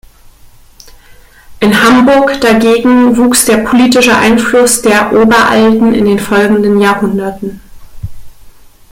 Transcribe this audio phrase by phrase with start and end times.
[1.59, 7.61] In Hamburg dagegen wuchs der politische Einfluss der Oberalten in den folgenden Jahrhunderten.